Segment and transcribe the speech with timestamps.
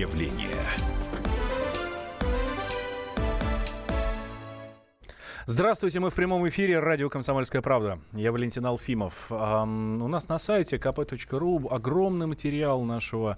[0.00, 0.56] явление.
[5.44, 7.98] Здравствуйте, мы в прямом эфире радио «Комсомольская правда».
[8.12, 9.30] Я Валентин Алфимов.
[9.30, 13.36] Эм, у нас на сайте kp.ru огромный материал нашего,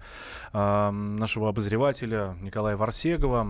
[0.52, 3.42] эм, нашего обозревателя Николая Варсегова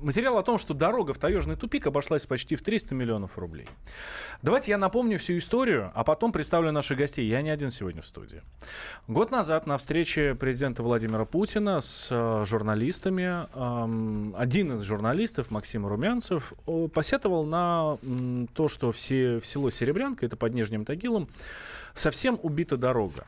[0.00, 3.68] материал о том, что дорога в таежный тупик обошлась почти в 300 миллионов рублей.
[4.42, 7.26] Давайте я напомню всю историю, а потом представлю наших гостей.
[7.28, 8.42] Я не один сегодня в студии.
[9.08, 15.86] Год назад на встрече президента Владимира Путина с э, журналистами э, один из журналистов, Максим
[15.86, 16.52] Румянцев,
[16.92, 17.98] посетовал на
[18.54, 21.28] то, что все, в село Серебрянка, это под Нижним Тагилом,
[21.94, 23.26] совсем убита дорога.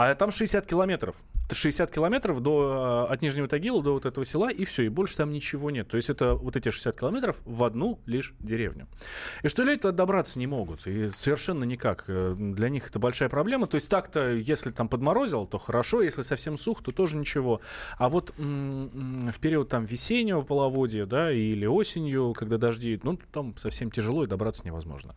[0.00, 1.16] А там 60 километров.
[1.52, 5.16] 60 километров до, э, от Нижнего Тагила до вот этого села, и все, и больше
[5.16, 5.88] там ничего нет.
[5.88, 8.88] То есть это вот эти 60 километров в одну лишь деревню.
[9.42, 12.04] И что люди туда добраться не могут, и совершенно никак.
[12.08, 13.66] Э, для них это большая проблема.
[13.66, 17.60] То есть так-то, если там подморозил, то хорошо, если совсем сух, то тоже ничего.
[17.98, 23.90] А вот в период там весеннего половодья, да, или осенью, когда дожди, ну, там совсем
[23.90, 25.14] тяжело и добраться невозможно.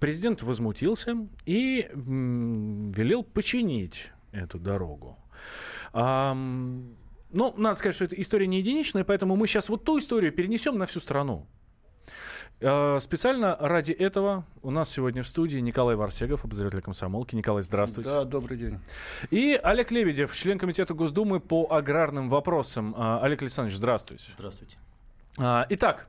[0.00, 5.18] Президент возмутился и велел починить эту дорогу.
[5.92, 10.32] А, ну, надо сказать, что эта история не единичная, поэтому мы сейчас вот ту историю
[10.32, 11.46] перенесем на всю страну.
[12.60, 17.34] А, специально ради этого у нас сегодня в студии Николай Варсегов, обозреватель комсомолки.
[17.34, 18.10] Николай, здравствуйте.
[18.10, 18.78] Да, добрый день.
[19.30, 22.94] И Олег Лебедев, член Комитета Госдумы по аграрным вопросам.
[22.96, 24.30] А, Олег Александрович, здравствуйте.
[24.36, 24.76] Здравствуйте.
[25.38, 26.08] А, итак,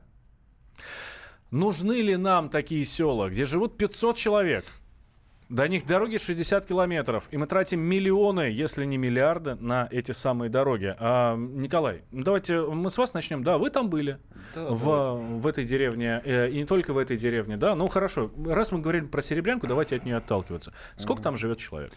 [1.50, 4.64] нужны ли нам такие села, где живут 500 человек?
[5.48, 10.50] До них дороги 60 километров, и мы тратим миллионы, если не миллиарды, на эти самые
[10.50, 10.96] дороги.
[10.98, 13.44] А, Николай, давайте мы с вас начнем.
[13.44, 14.18] Да, вы там были
[14.56, 17.76] да, в, в этой деревне, э, и не только в этой деревне, да?
[17.76, 20.72] Ну хорошо, раз мы говорили про Серебрянку, давайте от нее отталкиваться.
[20.96, 21.92] Сколько там живет человек?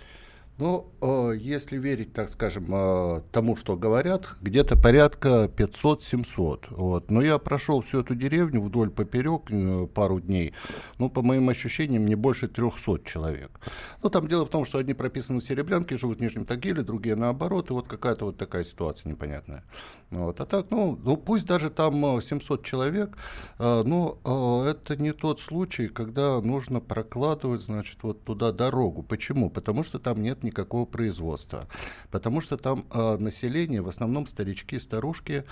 [0.59, 6.66] Ну, э, если верить, так скажем, э, тому, что говорят, где-то порядка 500-700.
[6.72, 7.09] Вот.
[7.09, 10.53] Но я прошел всю эту деревню вдоль поперек э, пару дней.
[10.97, 13.51] Ну, по моим ощущениям, не больше 300 человек.
[14.03, 17.16] Ну, там дело в том, что одни прописаны в Серебрянке, живут в Нижнем Тагиле, другие
[17.16, 17.69] наоборот.
[17.69, 19.63] И вот какая-то вот такая ситуация непонятная.
[20.09, 20.41] Вот.
[20.41, 23.16] А так, ну, ну, пусть даже там 700 человек,
[23.59, 29.03] но это не тот случай, когда нужно прокладывать, значит, вот туда дорогу.
[29.03, 29.50] Почему?
[29.50, 31.67] Потому что там нет никакого производства.
[32.11, 35.43] Потому что там э, население, в основном старички, старушки,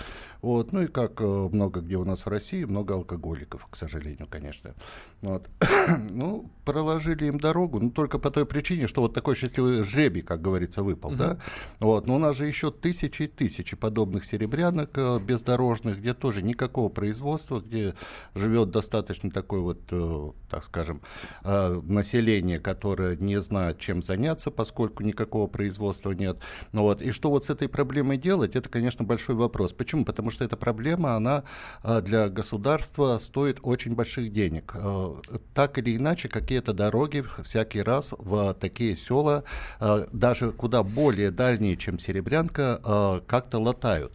[0.42, 4.26] вот, ну и как э, много где у нас в России, много алкоголиков, к сожалению,
[4.30, 4.74] конечно.
[5.22, 5.48] Вот.
[6.10, 10.42] ну, проложили им дорогу, ну, только по той причине, что вот такой счастливый жребий, как
[10.42, 11.16] говорится, выпал, uh-huh.
[11.16, 11.38] да.
[11.80, 12.06] Вот.
[12.06, 16.88] Но у нас же еще тысячи и тысячи подобных серебрянок э, бездорожных, где тоже никакого
[16.88, 17.94] производства, где
[18.34, 21.02] живет достаточно такой вот, э, так скажем,
[21.44, 26.38] э, население, которое не знает, чем заняться, поскольку поскольку никакого производства нет.
[26.72, 27.02] Ну, вот.
[27.02, 29.72] И что вот с этой проблемой делать, это, конечно, большой вопрос.
[29.72, 30.04] Почему?
[30.04, 31.42] Потому что эта проблема, она
[31.82, 34.72] а, для государства стоит очень больших денег.
[34.76, 35.20] А,
[35.52, 39.42] так или иначе, какие-то дороги всякий раз в такие села,
[39.80, 44.12] а, даже куда более дальние, чем Серебрянка, как-то латают.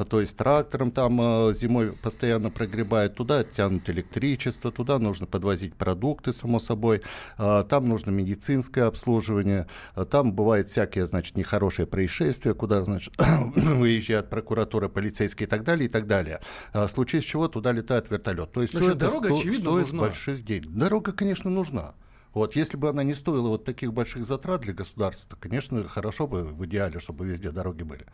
[0.00, 5.74] Ну, то есть трактором там э, зимой постоянно прогребают, туда тянут электричество, туда нужно подвозить
[5.74, 7.02] продукты, само собой,
[7.36, 9.66] э, там нужно медицинское обслуживание,
[9.96, 15.86] э, там бывают всякие, значит, нехорошие происшествия, куда, значит, выезжает прокуратура, полицейские и так далее,
[15.86, 16.40] и так далее.
[16.72, 18.52] В случае с чего туда летает вертолет.
[18.52, 20.02] То есть Значит, все дорога, это сто, очевидно, стоит нужна.
[20.02, 20.70] больших денег.
[20.70, 21.94] Дорога, конечно, нужна.
[22.32, 26.26] Вот, если бы она не стоила вот таких больших затрат для государства, то, конечно, хорошо
[26.28, 28.06] бы в идеале, чтобы везде дороги были.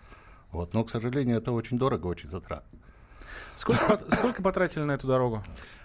[0.53, 2.79] Вот, но, к сожалению, это очень дорого, очень затратно.
[3.55, 5.43] Сколько, сколько потратили на эту дорогу?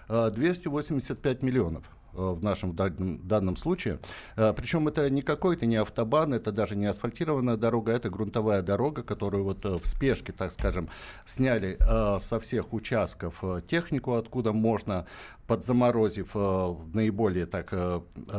[0.08, 1.84] 285 миллионов.
[2.14, 3.98] Э, в нашем данном, данном случае.
[4.36, 9.02] Э, Причем это не какой-то не автобан, это даже не асфальтированная дорога, это грунтовая дорога,
[9.02, 10.88] которую вот э, в спешке, так скажем,
[11.24, 11.78] сняли
[12.20, 15.06] со всех участков технику, откуда можно,
[15.46, 16.34] подзаморозив
[16.94, 17.72] наиболее так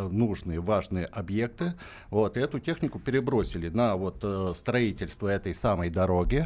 [0.09, 1.73] нужные, важные объекты,
[2.09, 4.23] вот, и эту технику перебросили на вот
[4.55, 6.45] строительство этой самой дороги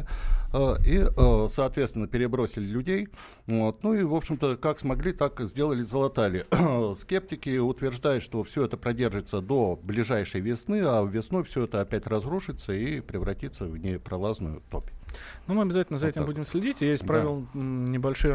[0.54, 1.06] и,
[1.50, 3.08] соответственно, перебросили людей,
[3.46, 6.46] вот, ну и, в общем-то, как смогли, так сделали, залатали.
[6.96, 12.72] Скептики утверждают, что все это продержится до ближайшей весны, а весной все это опять разрушится
[12.72, 14.90] и превратится в непролазную топь.
[15.48, 16.26] Ну, мы обязательно за вот этим так.
[16.26, 16.82] будем следить.
[16.82, 17.60] Я исправил да.
[17.60, 18.34] небольшие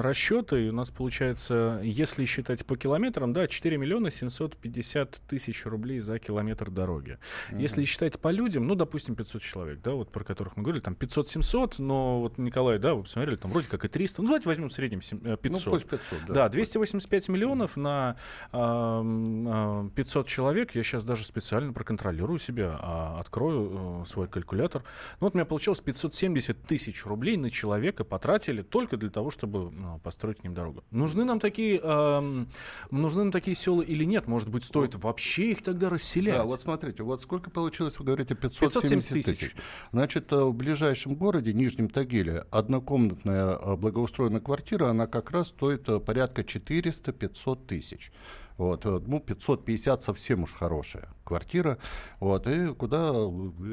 [0.00, 0.66] расчеты.
[0.66, 6.20] И у нас получается, если считать по километрам, да, 4 миллиона 750 тысяч рублей за
[6.20, 7.18] километр дороги.
[7.50, 7.60] Угу.
[7.60, 10.94] Если считать по людям, ну, допустим, 500 человек, да, вот про которых мы говорили, там
[10.94, 14.22] 500-700, но вот Николай, да, вы посмотрели, там вроде как и 300.
[14.22, 15.22] Ну, давайте возьмем в среднем 500.
[15.24, 16.34] Э, ну, пусть 500, да.
[16.34, 18.16] Да, 285 миллионов на
[18.52, 20.74] э, 500 человек.
[20.76, 24.82] Я сейчас даже специально проконтролирую себя, а, открою э, свой калькулятор.
[25.20, 29.30] Ну, вот у меня получилось 570 70 тысяч рублей на человека потратили только для того,
[29.30, 30.84] чтобы ну, построить к ним дорогу.
[30.90, 32.46] Нужны нам такие, э,
[32.90, 34.26] нужны нам такие села или нет?
[34.26, 36.36] Может быть, стоит вообще их тогда расселять?
[36.36, 39.38] Да, вот смотрите, вот сколько получилось, вы говорите, 570 тысяч.
[39.38, 39.56] тысяч.
[39.92, 45.88] Значит, э, в ближайшем городе, Нижнем Тагиле, однокомнатная э, благоустроенная квартира, она как раз стоит
[45.88, 48.12] э, порядка 400-500 тысяч.
[48.58, 51.78] Вот, ну, 550 совсем уж хорошая квартира.
[52.20, 53.12] Вот, и куда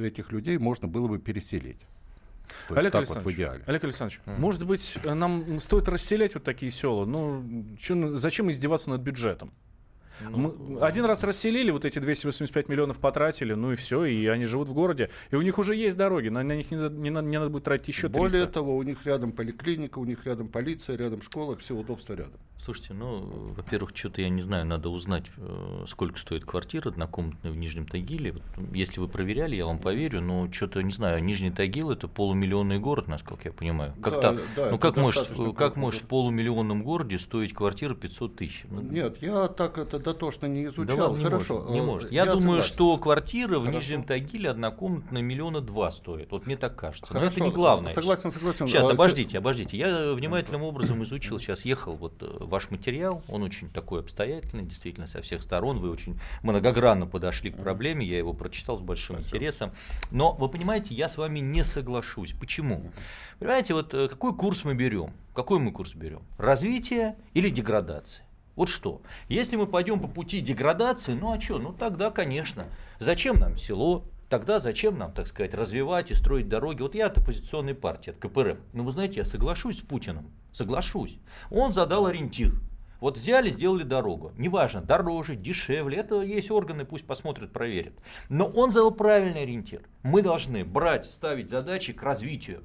[0.01, 1.81] этих людей можно было бы переселить.
[2.67, 3.63] То Олег, Александрович, вот в идеале.
[3.65, 4.39] Олег Александрович, mm.
[4.39, 7.05] может быть, нам стоит расселять вот такие села?
[7.05, 9.53] Ну, чё, зачем издеваться над бюджетом?
[10.21, 14.45] Ну, Мы один раз расселили, вот эти 285 миллионов потратили, ну и все, и они
[14.45, 15.09] живут в городе.
[15.31, 17.89] И у них уже есть дороги, на, на них не, не, не надо будет тратить
[17.89, 18.19] еще 300.
[18.19, 22.39] Более того, у них рядом поликлиника, у них рядом полиция, рядом школа, все удобства рядом.
[22.57, 27.55] Слушайте, ну, во-первых, что-то я не знаю, надо узнать, э, сколько стоит квартира однокомнатная в
[27.55, 28.35] Нижнем Тагиле.
[28.73, 33.07] Если вы проверяли, я вам поверю, но что-то не знаю, Нижний Тагил это полумиллионный город,
[33.07, 33.93] насколько я понимаю.
[34.01, 34.39] Как да, там?
[34.57, 38.65] Да, ну как может, как может в полумиллионном городе стоить квартира 500 тысяч?
[38.69, 41.15] Ну, Нет, я так это дотошно не изучал.
[41.15, 41.55] Да Хорошо.
[41.55, 42.11] Может, не может.
[42.11, 42.73] Я, я думаю, согласен.
[42.73, 43.77] что квартира в Хорошо.
[43.77, 46.31] Нижнем Тагиле однокомнатная миллиона два стоит.
[46.31, 47.07] Вот мне так кажется.
[47.07, 47.25] Хорошо.
[47.25, 47.89] Но это не главное.
[47.89, 48.67] Согласен, согласен.
[48.67, 49.77] Сейчас, а, обождите, обождите.
[49.77, 55.07] Я внимательным образом изучил, сейчас ехал, вот э, ваш материал, он очень такой обстоятельный, действительно,
[55.07, 55.77] со всех сторон.
[55.77, 59.37] Вы очень многогранно подошли к проблеме, я его прочитал с большим Спасибо.
[59.37, 59.71] интересом.
[60.11, 62.33] Но вы понимаете, я с вами не соглашусь.
[62.39, 62.91] Почему?
[63.39, 65.13] Понимаете, вот э, какой курс мы берем?
[65.33, 66.21] Какой мы курс берем?
[66.37, 68.25] Развитие или деградация?
[68.59, 72.65] Вот что, если мы пойдем по пути деградации, ну а что, ну тогда, конечно,
[72.99, 76.81] зачем нам село, тогда зачем нам, так сказать, развивать и строить дороги?
[76.81, 78.57] Вот я от оппозиционной партии, от КПРФ.
[78.73, 81.19] Ну вы знаете, я соглашусь с Путиным, соглашусь.
[81.49, 82.53] Он задал ориентир.
[82.99, 84.33] Вот взяли, сделали дорогу.
[84.35, 87.93] Неважно, дороже, дешевле, это есть органы, пусть посмотрят, проверят.
[88.27, 89.83] Но он задал правильный ориентир.
[90.03, 92.63] Мы должны брать, ставить задачи к развитию.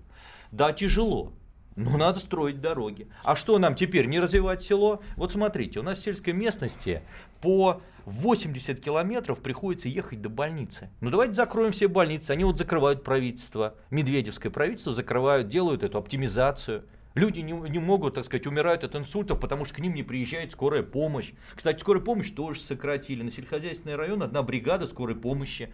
[0.51, 1.33] Да, тяжело,
[1.77, 3.09] ну, надо строить дороги.
[3.25, 5.03] А что нам теперь, не развивать село?
[5.17, 7.03] Вот смотрите, у нас в сельской местности
[7.41, 10.91] по 80 километров приходится ехать до больницы.
[11.01, 12.31] Ну, давайте закроем все больницы.
[12.31, 13.75] Они вот закрывают правительство.
[13.91, 16.85] Медведевское правительство закрывают, делают эту оптимизацию.
[17.15, 20.53] Люди не, не могут, так сказать, умирают от инсультов, потому что к ним не приезжает
[20.53, 21.33] скорая помощь.
[21.55, 23.23] Кстати, скорая помощь тоже сократили.
[23.23, 25.73] На сельскохозяйственный район одна бригада скорой помощи.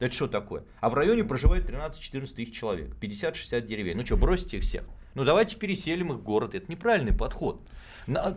[0.00, 0.64] Это что такое?
[0.80, 3.96] А в районе проживает 13-14 тысяч человек, 50-60 деревень.
[3.96, 4.84] Ну что, бросите их всех?
[5.14, 6.54] Ну давайте переселим их в город.
[6.54, 7.60] Это неправильный подход.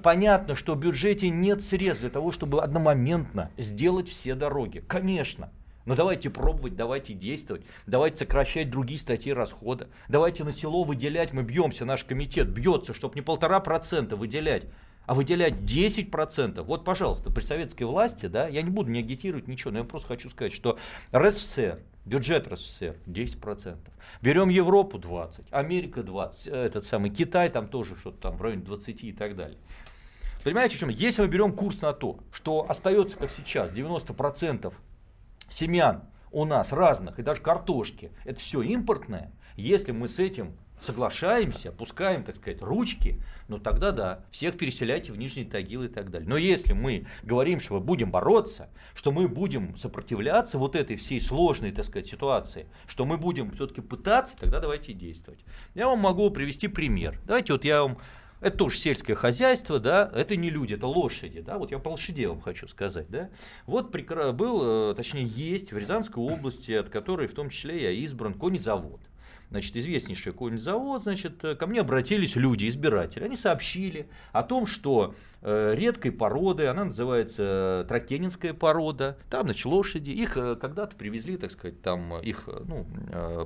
[0.03, 4.83] Понятно, что в бюджете нет средств для того, чтобы одномоментно сделать все дороги.
[4.87, 5.51] Конечно.
[5.85, 11.43] Но давайте пробовать, давайте действовать, давайте сокращать другие статьи расхода, давайте на село выделять, мы
[11.43, 14.65] бьемся, наш комитет бьется, чтобы не полтора процента выделять,
[15.05, 16.61] а выделять 10%.
[16.61, 20.07] Вот, пожалуйста, при советской власти, да, я не буду не агитировать ничего, но я просто
[20.07, 20.79] хочу сказать, что
[21.13, 23.77] РСФСР, бюджет РСФСР 10%.
[24.21, 29.03] Берем Европу 20, Америка 20, этот самый Китай там тоже что-то там в районе 20
[29.03, 29.57] и так далее.
[30.43, 30.89] Понимаете, в чем?
[30.89, 34.73] Если мы берем курс на то, что остается как сейчас, 90%
[35.49, 41.69] семян у нас разных, и даже картошки, это все импортное, если мы с этим соглашаемся,
[41.69, 46.27] опускаем, так сказать, ручки, ну тогда да, всех переселяйте в Нижний Тагил и так далее.
[46.27, 51.21] Но если мы говорим, что мы будем бороться, что мы будем сопротивляться вот этой всей
[51.21, 55.39] сложной, так сказать, ситуации, что мы будем все-таки пытаться, тогда давайте действовать.
[55.73, 57.19] Я вам могу привести пример.
[57.25, 57.97] Давайте вот я вам
[58.41, 62.25] это тоже сельское хозяйство, да, это не люди, это лошади, да, вот я по лошадей
[62.25, 63.29] вам хочу сказать, да.
[63.67, 68.33] Вот был, э, точнее есть в Рязанской области, от которой в том числе я избран
[68.33, 68.99] конезавод
[69.53, 73.23] значит, известнейший конезавод, значит, э, ко мне обратились люди, избиратели.
[73.23, 79.65] Они сообщили о том, что э, редкой породы, она называется э, тракенинская порода, там, значит,
[79.65, 82.87] лошади, их когда-то привезли, так сказать, там, их, ну,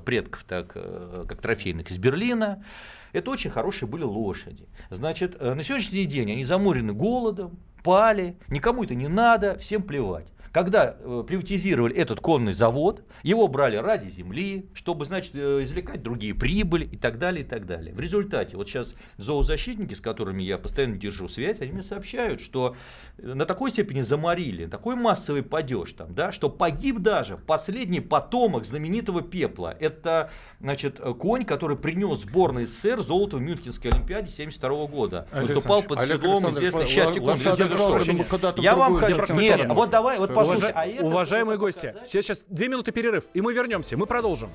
[0.06, 2.64] предков, так, как трофейных из Берлина.
[3.12, 4.66] Это очень хорошие были лошади.
[4.90, 10.32] Значит, на сегодняшний день они заморены голодом, пали, никому это не надо, всем плевать.
[10.52, 16.34] Когда э, приватизировали этот конный завод, его брали ради земли, чтобы, значит, э, извлекать другие
[16.34, 17.94] прибыли и так далее, и так далее.
[17.94, 22.76] В результате, вот сейчас зоозащитники, с которыми я постоянно держу связь, они мне сообщают, что
[23.18, 29.22] на такой степени заморили, такой массовый падеж там, да, что погиб даже последний потомок знаменитого
[29.22, 29.76] пепла.
[29.80, 35.28] Это, значит, конь, который принес сборной СССР золото в Мюнхенской Олимпиаде 72 года.
[35.34, 38.98] Выступал под седлом известный в Я вам
[39.38, 42.92] нет, вот давай, вот послушай, Уважа- а это Уважаемые гости, показать- сейчас, сейчас две минуты
[42.92, 44.50] перерыв, и мы вернемся, мы продолжим.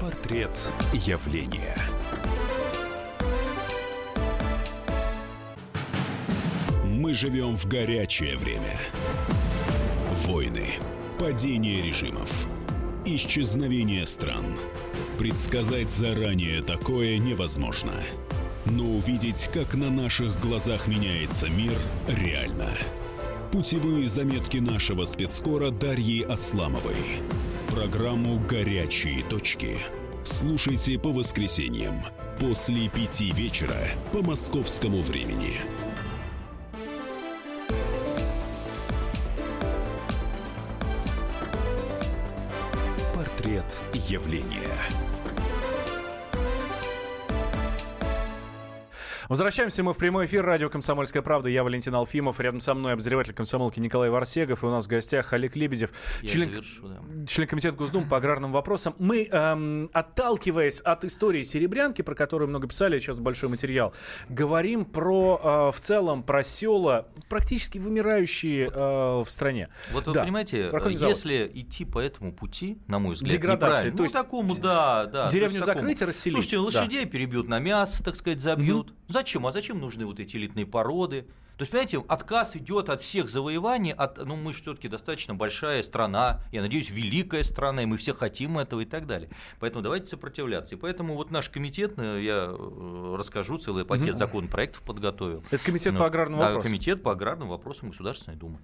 [0.00, 0.50] Портрет
[0.92, 1.76] явления.
[6.84, 8.78] Мы живем в горячее время.
[10.26, 10.70] Войны,
[11.18, 12.46] падение режимов,
[13.04, 14.56] исчезновение стран.
[15.18, 17.92] Предсказать заранее такое невозможно.
[18.64, 21.74] Но увидеть, как на наших глазах меняется мир,
[22.08, 22.70] реально.
[23.56, 27.22] Путевые заметки нашего спецкора Дарьи Асламовой.
[27.68, 29.78] Программу «Горячие точки».
[30.24, 32.02] Слушайте по воскресеньям
[32.38, 33.78] после пяти вечера
[34.12, 35.54] по московскому времени.
[43.14, 44.68] Портрет явления.
[49.28, 51.48] Возвращаемся мы в прямой эфир радио «Комсомольская правда».
[51.48, 52.38] Я Валентин Алфимов.
[52.38, 54.62] Рядом со мной обозреватель комсомолки Николай Варсегов.
[54.62, 55.90] И у нас в гостях Олег Лебедев,
[56.22, 57.26] Я член, завершу, да.
[57.26, 58.94] член комитета Госдумы по аграрным вопросам.
[59.00, 63.92] Мы, эм, отталкиваясь от истории Серебрянки, про которую много писали, сейчас большой материал,
[64.28, 69.70] говорим про, э, в целом, про села, практически вымирающие э, в стране.
[69.90, 73.98] Вот вы Да, понимаете, если идти по этому пути, на мой взгляд, Деградации, неправильно, то
[73.98, 75.30] ну, есть такому, да, да.
[75.30, 76.62] деревню закрыть и расселить, Слушайте, да.
[76.62, 78.94] лошадей перебьют на мясо, так сказать, забьют.
[79.16, 79.46] Зачем?
[79.46, 81.22] А зачем нужны вот эти элитные породы?
[81.56, 86.42] То есть, понимаете, отказ идет от всех завоеваний, от, ну, мы все-таки достаточно большая страна,
[86.52, 89.30] я надеюсь, великая страна, и мы все хотим этого и так далее.
[89.58, 90.74] Поэтому давайте сопротивляться.
[90.74, 95.42] И поэтому вот наш комитет, э, я э, расскажу, целый пакет законопроектов подготовил.
[95.50, 96.70] Это комитет Ну, по аграрным да, вопросам.
[96.70, 98.58] комитет по аграрным вопросам Государственной Думы.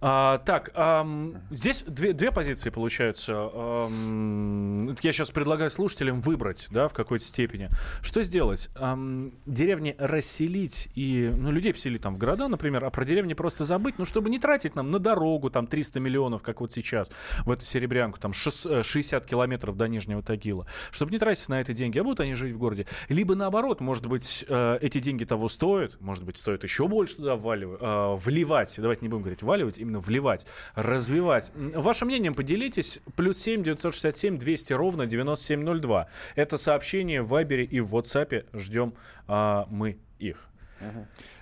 [0.00, 3.50] А, так, ам, здесь две, две позиции получаются.
[3.52, 7.70] Ам, я сейчас предлагаю слушателям выбрать, да, в какой-то степени.
[8.02, 8.68] Что сделать?
[8.74, 13.64] Ам, деревни расселить и, ну, людей поселить там в города, например, а про деревни просто
[13.64, 17.10] забыть, ну, чтобы не тратить нам на дорогу там 300 миллионов, как вот сейчас,
[17.44, 21.60] в эту Серебрянку, там шес- э, 60 километров до Нижнего Тагила, чтобы не тратить на
[21.60, 22.86] это деньги, а будут они жить в городе.
[23.08, 27.36] Либо наоборот, может быть, э, эти деньги того стоят, может быть, стоит еще больше туда
[27.36, 31.52] вваливать, э, вливать, давайте не будем говорить вваливать, именно вливать, развивать.
[31.54, 33.00] Вашим мнением поделитесь.
[33.14, 36.08] Плюс 7 967 200 ровно 9702.
[36.34, 38.46] Это сообщение в Вайбере и в WhatsApp.
[38.52, 38.94] Ждем
[39.28, 40.48] а, мы их.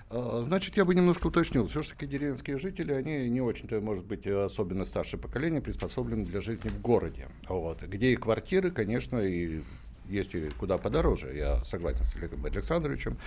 [0.09, 1.67] А, Значит, я бы немножко уточнил.
[1.67, 6.79] Все-таки деревенские жители, они не очень-то, может быть, особенно старшее поколение, приспособлены для жизни в
[6.81, 7.27] городе.
[7.49, 7.81] Вот.
[7.81, 9.61] Где и квартиры, конечно, и
[10.07, 11.35] есть и куда подороже.
[11.35, 13.17] Я согласен с Олегом Александровичем.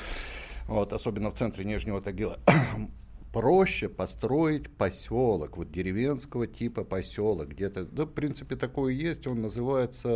[0.66, 2.38] Вот, особенно в центре Нижнего Тагила.
[3.38, 10.08] Проще построить поселок, вот деревенского типа поселок, где-то, да, в принципе, такое есть, он называется,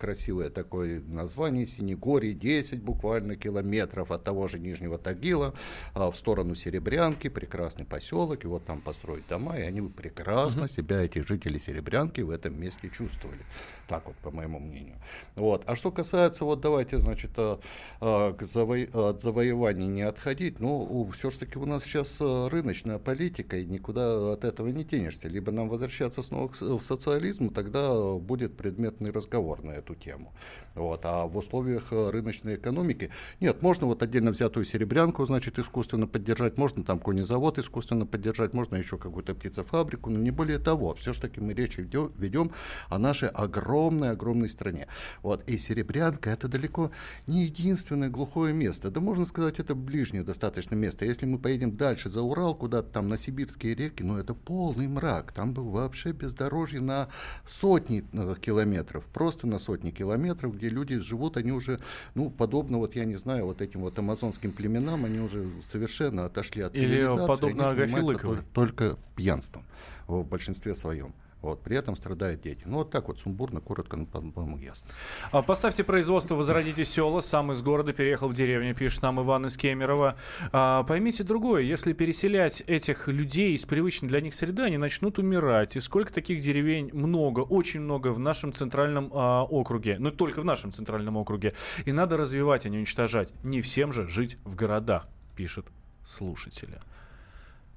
[0.00, 5.54] красивое такое название, Синегорье, 10 буквально километров от того же Нижнего Тагила
[5.94, 10.68] а, в сторону Серебрянки, прекрасный поселок, и вот там построить дома, и они бы прекрасно
[10.68, 13.42] себя, эти жители Серебрянки, в этом месте чувствовали.
[13.86, 14.96] Так вот, по моему мнению.
[15.36, 15.62] Вот.
[15.66, 17.60] А что касается, вот давайте, значит, а,
[18.00, 23.64] а, к заво- от завоеваний не отходить, ну, все-таки у нас сейчас рыночная политика, и
[23.64, 25.28] никуда от этого не тянешься.
[25.28, 30.32] Либо нам возвращаться снова в социализм, тогда будет предметный разговор на эту тему.
[30.76, 31.00] Вот.
[31.04, 36.58] А в условиях а, рыночной экономики, нет, можно вот отдельно взятую серебрянку, значит, искусственно поддержать,
[36.58, 40.94] можно там конезавод искусственно поддержать, можно еще какую-то птицефабрику, но не более того.
[40.94, 42.52] Все-таки мы речь ведем, ведем
[42.88, 44.86] о нашей огромной-огромной стране.
[45.22, 45.48] Вот.
[45.48, 46.90] И Серебрянка это далеко
[47.26, 48.90] не единственное глухое место.
[48.90, 51.04] Да можно сказать, это ближнее достаточно место.
[51.04, 55.32] Если мы поедем дальше за Урал, куда-то там на сибирские реки, ну это полный мрак.
[55.32, 57.08] Там был вообще бездорожье на
[57.48, 61.78] сотни э, километров, просто на сотни километров, где люди живут, они уже,
[62.14, 66.62] ну, подобно, вот я не знаю, вот этим вот амазонским племенам, они уже совершенно отошли
[66.62, 67.26] от Или цивилизации.
[67.26, 68.36] подобно они занимаются Агафье Лыковой.
[68.38, 69.64] тол- только пьянством
[70.06, 71.14] в большинстве своем.
[71.46, 72.62] Вот, при этом страдают дети.
[72.66, 74.88] Ну, вот так вот сумбурно, коротко, ну, по- по-моему, ясно.
[75.30, 77.20] А, Поставьте производство, возродите села.
[77.20, 80.16] Сам из города переехал в деревню, пишет нам Иван из Кемерово.
[80.50, 81.62] А, поймите другое.
[81.62, 85.76] Если переселять этих людей из привычной для них среды, они начнут умирать.
[85.76, 86.90] И сколько таких деревень?
[86.92, 89.98] Много, очень много в нашем центральном а, округе.
[90.00, 91.54] Ну, только в нашем центральном округе.
[91.84, 93.32] И надо развивать, а не уничтожать.
[93.44, 95.66] Не всем же жить в городах, пишет
[96.04, 96.82] слушателя.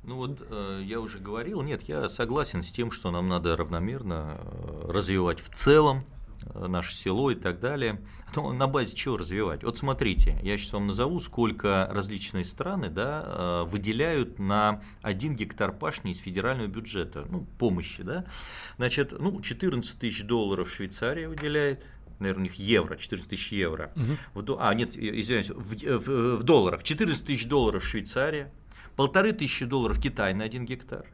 [0.03, 4.37] Ну вот э, я уже говорил, нет, я согласен с тем, что нам надо равномерно
[4.39, 6.05] э, развивать в целом
[6.53, 7.99] э, наше село и так далее.
[8.35, 9.63] Но на базе чего развивать?
[9.63, 15.73] Вот смотрите, я сейчас вам назову, сколько различные страны да, э, выделяют на один гектар
[15.73, 18.01] пашни из федерального бюджета, ну, помощи.
[18.01, 18.25] Да?
[18.77, 21.83] Значит, ну, 14 тысяч долларов Швейцария выделяет,
[22.19, 23.91] наверное, у них евро, 14 тысяч евро.
[23.97, 24.41] Угу.
[24.41, 26.83] В, а, нет, извиняюсь, в, в, в долларах.
[26.83, 28.51] 14 тысяч долларов Швейцария,
[28.99, 31.05] полторы тысячи долларов Китай на один гектар.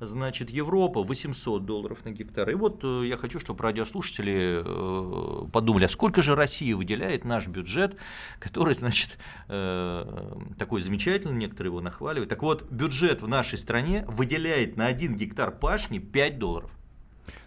[0.00, 2.50] Значит, Европа 800 долларов на гектар.
[2.50, 7.46] И вот э, я хочу, чтобы радиослушатели э, подумали, а сколько же Россия выделяет наш
[7.46, 7.96] бюджет,
[8.40, 12.28] который, значит, э, такой замечательный, некоторые его нахваливают.
[12.28, 16.72] Так вот, бюджет в нашей стране выделяет на один гектар пашни 5 долларов.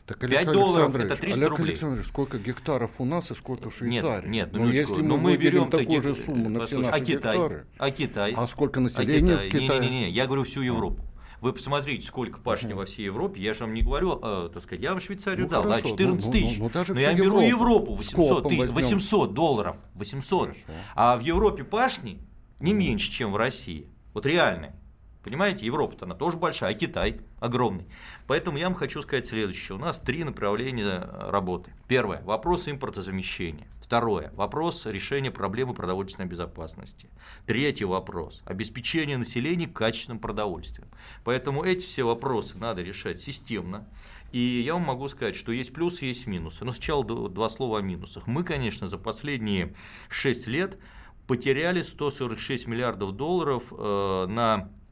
[0.06, 1.70] Так, 5 долларов это 300 Олег рублей.
[1.70, 4.28] Александрович, сколько гектаров у нас и сколько в Швейцарии?
[4.28, 7.00] Нет, нет, ну, если но мы, мы берем такую же сумму на все наши а
[7.00, 9.50] Китай, гектары, а Китай, а сколько населения а Китай?
[9.50, 9.80] в Китае?
[9.80, 11.02] Не-не-не, я говорю всю Европу.
[11.40, 12.76] Вы посмотрите, сколько пашни uh-huh.
[12.76, 13.42] во всей Европе.
[13.42, 15.90] Я же вам не говорю, э, так сказать, я вам Швейцарию ну, дал, хорошо, да,
[15.90, 16.58] 14 ну, тысяч.
[16.58, 19.76] Ну, ну, даже но я беру Европу 800, ты, 800 долларов.
[19.96, 20.40] 800.
[20.40, 20.62] Хорошо.
[20.96, 22.26] А в Европе пашни
[22.62, 23.90] не меньше, чем в России.
[24.14, 24.74] Вот реальные.
[25.24, 27.86] Понимаете, Европа-то она тоже большая, а Китай огромный.
[28.28, 29.78] Поэтому я вам хочу сказать следующее.
[29.78, 31.00] У нас три направления
[31.30, 31.74] работы.
[31.88, 33.68] Первое– вопрос импортозамещения.
[33.82, 37.10] Второе– вопрос решения проблемы продовольственной безопасности.
[37.46, 40.90] Третий вопрос– обеспечение населения качественным продовольствием.
[41.24, 43.88] Поэтому эти все вопросы надо решать системно.
[44.34, 46.66] И я вам могу сказать, что есть плюсы, есть минусы.
[46.66, 48.28] Но сначала два слова о минусах.
[48.28, 49.74] Мы, конечно, за последние
[50.10, 50.78] 6 лет
[51.28, 54.83] потеряли 146 миллиардов долларов э, на Э,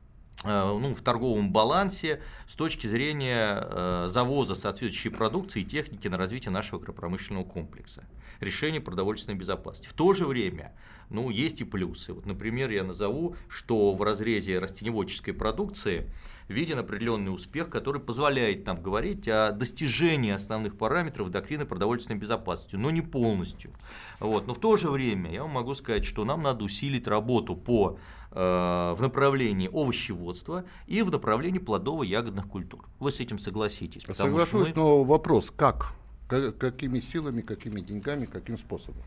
[0.43, 6.51] ну, в торговом балансе с точки зрения э, завоза соответствующей продукции и техники на развитие
[6.51, 8.03] нашего агропромышленного комплекса,
[8.39, 9.87] решение продовольственной безопасности.
[9.87, 10.73] В то же время
[11.11, 12.13] ну, есть и плюсы.
[12.13, 16.09] Вот, например, я назову, что в разрезе растеневодческой продукции
[16.47, 22.89] виден определенный успех, который позволяет нам говорить о достижении основных параметров доктрины продовольственной безопасности, но
[22.89, 23.71] не полностью.
[24.19, 24.47] Вот.
[24.47, 27.99] Но в то же время я вам могу сказать, что нам надо усилить работу по
[27.99, 32.85] Э, в направлении овощеводства и в направлении плодово-ягодных культур.
[32.99, 34.03] Вы с этим согласитесь?
[34.13, 34.73] Соглашусь, мы...
[34.75, 35.93] но вопрос как?
[36.27, 39.03] Какими силами, какими деньгами, каким способом?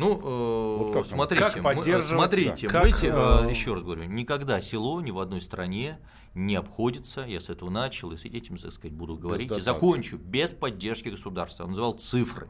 [0.00, 4.58] Ну, э, вот как смотрите, как мы, смотрите, как, мы, э, еще раз говорю, никогда
[4.60, 5.98] село ни в одной стране
[6.34, 10.16] не обходится, я с этого начал и с этим, так сказать, буду говорить, и закончу,
[10.16, 11.64] без поддержки государства.
[11.64, 12.48] Он называл цифры.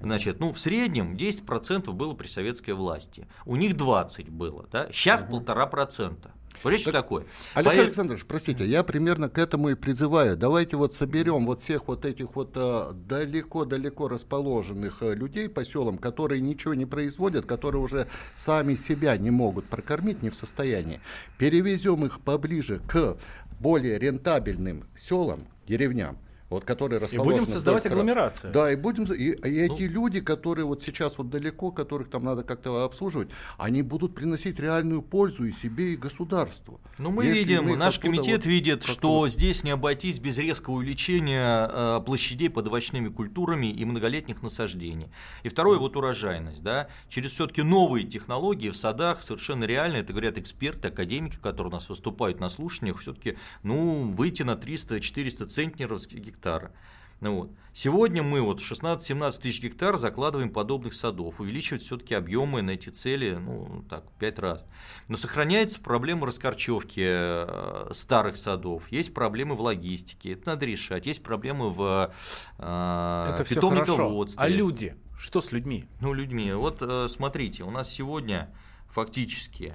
[0.00, 4.88] Значит, ну, в среднем 10% было при советской власти, у них 20 было, да?
[4.92, 6.32] сейчас полтора процента.
[6.60, 7.24] Смотрите, что такое.
[7.54, 7.80] Олег По...
[7.80, 10.36] Александрович, простите, я примерно к этому и призываю.
[10.36, 15.98] Давайте вот соберем вот всех вот этих вот э, далеко-далеко расположенных э, людей по селам,
[15.98, 21.00] которые ничего не производят, которые уже сами себя не могут прокормить, не в состоянии.
[21.38, 23.16] Перевезем их поближе к
[23.60, 27.32] более рентабельным селам, деревням, вот, которые расположены...
[27.32, 28.52] И будем создавать агломерацию.
[28.52, 29.04] Да, и будем...
[29.04, 33.28] И, и эти ну, люди, которые вот сейчас вот далеко, которых там надо как-то обслуживать,
[33.58, 36.80] они будут приносить реальную пользу и себе, и государству.
[36.98, 41.68] Ну, мы видим, мы наш комитет вот, видит, что здесь не обойтись без резкого увеличения
[41.70, 45.08] э, площадей под овощными культурами и многолетних насаждений.
[45.42, 46.62] И второе, вот урожайность.
[46.62, 46.88] Да?
[47.08, 51.88] Через все-таки новые технологии в садах совершенно реально, это говорят эксперты, академики, которые у нас
[51.88, 56.00] выступают на слушаниях, все-таки ну, выйти на 300-400 центнеров
[56.36, 56.72] гектара.
[57.20, 57.50] Ну вот.
[57.72, 63.34] Сегодня мы вот 16-17 тысяч гектар закладываем подобных садов, увеличивать все-таки объемы на эти цели,
[63.34, 64.66] ну так, 5 раз.
[65.08, 71.22] Но сохраняется проблема раскорчевки э, старых садов, есть проблемы в логистике, это надо решать, есть
[71.22, 72.12] проблемы в
[72.58, 74.42] э, это питомниководстве.
[74.42, 74.96] А люди?
[75.18, 75.86] Что с людьми?
[76.00, 76.52] Ну, людьми.
[76.52, 78.54] Вот э, смотрите, у нас сегодня
[78.88, 79.74] фактически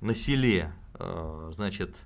[0.00, 1.96] на селе, э, значит,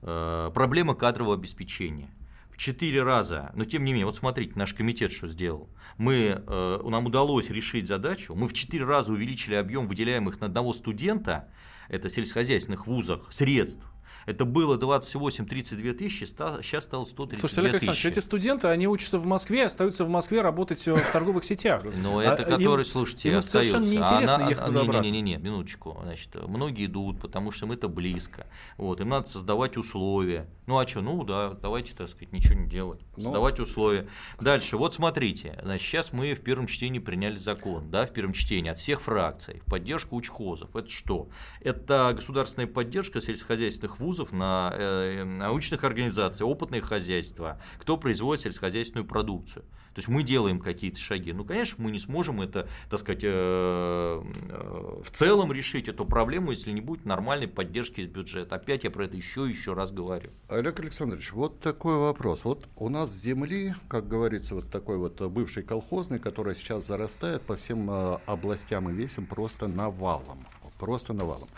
[0.00, 2.10] э, проблема кадрового обеспечения
[2.58, 5.70] четыре раза, но тем не менее, вот смотрите, наш комитет что сделал.
[5.96, 10.74] Мы, э, нам удалось решить задачу, мы в четыре раза увеличили объем выделяемых на одного
[10.74, 11.48] студента,
[11.88, 13.82] это сельскохозяйственных вузах, средств
[14.28, 19.24] это было 28-32 тысячи, сейчас стало 132 Слушайте, Олег Александрович, эти студенты, они учатся в
[19.24, 21.82] Москве, остаются в Москве работать в торговых сетях.
[21.98, 25.98] Ну, это а, которые, слушайте, им совершенно неинтересно ехать туда Не-не-не, минуточку.
[26.02, 28.46] Значит, многие идут, потому что им это близко.
[28.76, 30.48] Вот, им надо создавать условия.
[30.66, 33.00] Ну, а что, ну, да, давайте, так сказать, ничего не делать.
[33.16, 33.22] Ну.
[33.22, 34.06] Создавать условия.
[34.38, 38.70] Дальше, вот смотрите, значит, сейчас мы в первом чтении приняли закон, да, в первом чтении
[38.70, 40.76] от всех фракций в поддержку учхозов.
[40.76, 41.28] Это что?
[41.60, 49.06] Это государственная поддержка сельскохозяйственных вузов вузов, на э, научных организаций, опытные хозяйства, кто производит сельскохозяйственную
[49.06, 49.64] продукцию.
[49.94, 51.32] То есть мы делаем какие-то шаги.
[51.32, 56.52] Ну, конечно, мы не сможем это, так сказать, э, э, в целом решить эту проблему,
[56.52, 58.56] если не будет нормальной поддержки из бюджета.
[58.56, 60.30] Опять я про это еще и еще раз говорю.
[60.48, 62.44] Олег Александрович, вот такой вопрос.
[62.44, 67.56] Вот у нас земли, как говорится, вот такой вот бывший колхозный, который сейчас зарастает по
[67.56, 67.90] всем
[68.26, 70.44] областям и весям просто навалом.
[70.78, 71.48] Просто навалом.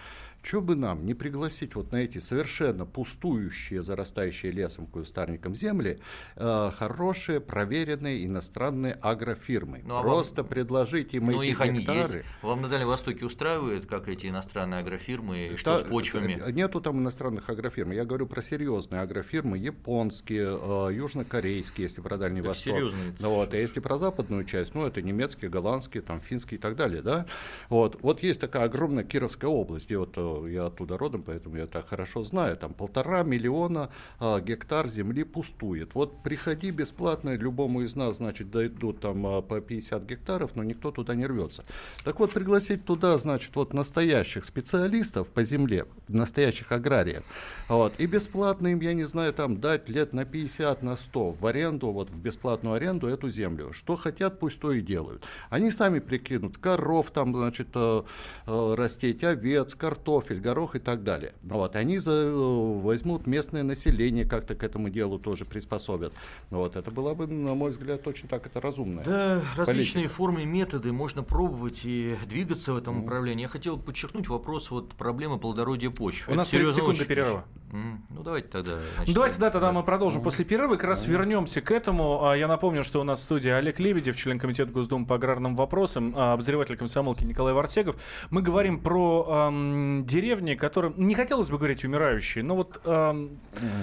[0.42, 6.00] Что бы нам не пригласить вот на эти совершенно пустующие, зарастающие лесом, кустарником земли,
[6.36, 9.82] э, хорошие, проверенные иностранные агрофирмы.
[9.84, 10.50] Ну, а Просто вам...
[10.50, 12.00] предложить им ну, эти их гектары.
[12.00, 12.26] Они есть.
[12.42, 16.40] Вам на Дальнем Востоке устраивает, как эти иностранные агрофирмы, что с почвами?
[16.44, 17.90] Э, нету там иностранных агрофирм.
[17.92, 22.74] Я говорю про серьезные агрофирмы, японские, э, южнокорейские, если про Дальний так Восток.
[22.74, 23.14] Серьезные.
[23.18, 26.76] Ну, вот, а если про западную часть, ну, это немецкие, голландские, там, финские и так
[26.76, 27.26] далее, да?
[27.68, 30.16] Вот, вот есть такая огромная Кировская область, где вот
[30.46, 35.94] я оттуда родом, поэтому я так хорошо знаю, там полтора миллиона а, гектар земли пустует.
[35.94, 40.90] Вот приходи бесплатно, любому из нас, значит, дойдут там а, по 50 гектаров, но никто
[40.90, 41.64] туда не рвется.
[42.04, 47.22] Так вот, пригласить туда, значит, вот настоящих специалистов по земле, настоящих аграриев,
[47.68, 51.46] вот, и бесплатно им, я не знаю, там дать лет на 50, на 100 в
[51.46, 53.72] аренду, вот в бесплатную аренду эту землю.
[53.72, 55.24] Что хотят, пусть то и делают.
[55.48, 58.02] Они сами прикинут коров, там, значит, э,
[58.46, 61.32] э, растить овец, картофель, картофель, горох и так далее.
[61.42, 66.12] Ну вот, они за, э, возьмут местное население, как-то к этому делу тоже приспособят.
[66.50, 69.02] Ну вот, это было бы, на мой взгляд, очень так это разумно.
[69.04, 73.02] Да, различные формы, методы можно пробовать и двигаться в этом mm.
[73.02, 73.42] направлении.
[73.42, 76.32] Я хотел подчеркнуть вопрос вот проблемы плодородия почвы.
[76.32, 77.44] У нас 30 секунд до перерыва.
[77.72, 77.98] Mm.
[78.10, 78.78] Ну давайте тогда.
[78.96, 79.72] Значит, ну, давайте да, тогда да.
[79.72, 80.24] мы продолжим mm.
[80.24, 80.74] после перерыва.
[80.74, 81.10] Как раз mm.
[81.10, 82.24] вернемся к этому.
[82.24, 85.54] А, я напомню, что у нас в студии Олег Лебедев, член комитета Госдумы по аграрным
[85.54, 87.96] вопросам, а, обозреватель комсомолки Николай Варсегов.
[88.30, 93.38] Мы говорим про эм, деревни, которым не хотелось бы говорить умирающие, но вот эм,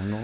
[0.09, 0.19] ну,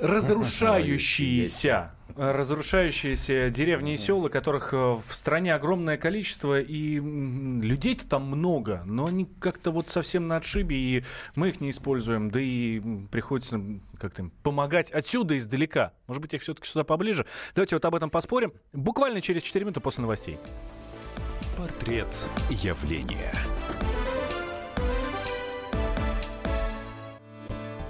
[0.00, 8.82] разрушающиеся разрушающиеся деревни и села, которых э, в стране огромное количество, и людей-то там много,
[8.86, 11.04] но они как-то вот совсем на отшибе, и
[11.36, 12.80] мы их не используем, да и
[13.12, 13.60] приходится
[14.00, 15.92] как-то им помогать отсюда, издалека.
[16.08, 17.24] Может быть, их все-таки сюда поближе.
[17.54, 18.52] Давайте вот об этом поспорим.
[18.72, 20.38] Буквально через 4 минуты после новостей.
[21.56, 22.08] Портрет
[22.50, 23.32] явления.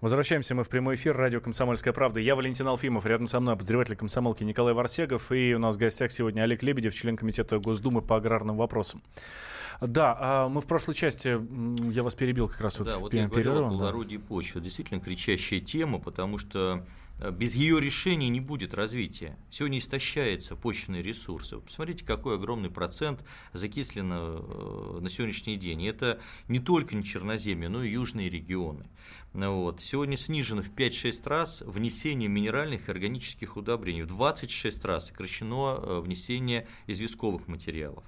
[0.00, 1.16] Возвращаемся мы в прямой эфир.
[1.16, 2.20] Радио «Комсомольская правда».
[2.20, 3.06] Я Валентин Алфимов.
[3.06, 5.32] Рядом со мной обозреватель комсомолки Николай Варсегов.
[5.32, 9.02] И у нас в гостях сегодня Олег Лебедев, член комитета Госдумы по аграрным вопросам.
[9.80, 11.38] Да, а мы в прошлой части,
[11.92, 14.24] я вас перебил как раз да, вот, вот я говорил о плодородии да.
[14.26, 14.60] почвы.
[14.60, 16.86] Действительно кричащая тема, потому что
[17.18, 19.36] э, без ее решения не будет развития.
[19.50, 21.58] Сегодня истощаются почвенные ресурсы.
[21.58, 25.82] Посмотрите, какой огромный процент закислено э, на сегодняшний день.
[25.82, 28.86] И это не только не черноземье, но и южные регионы.
[29.36, 29.80] Вот.
[29.82, 34.02] Сегодня снижено в 5-6 раз внесение минеральных и органических удобрений.
[34.02, 38.04] В 26 раз сокращено э, внесение известковых материалов.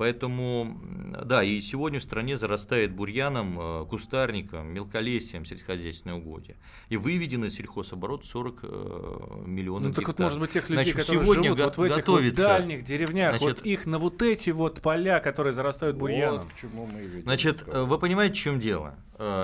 [0.00, 0.80] Поэтому,
[1.26, 6.56] да, и сегодня в стране зарастает бурьяном, э, кустарником, мелколесием сельскохозяйственное угодья.
[6.88, 10.14] И выведено сельхозоборот 40 э, миллионов ну, так гектар.
[10.14, 13.36] вот, может быть, тех людей, Значит, которые сегодня живут вот в этих вот дальних деревнях,
[13.36, 16.38] Значит, вот их на вот эти вот поля, которые зарастают бурьяном.
[16.38, 17.24] Вот к чему мы видим.
[17.24, 18.94] Значит, вы понимаете, в чем дело?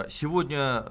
[0.09, 0.87] Сегодня,